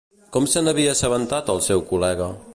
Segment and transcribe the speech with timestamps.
[0.37, 2.33] Com se n'havia assabentat el seu col·lega?